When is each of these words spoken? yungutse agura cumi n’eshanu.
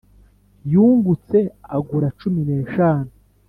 yungutse 0.73 1.37
agura 1.75 2.07
cumi 2.19 2.41
n’eshanu. 2.47 3.11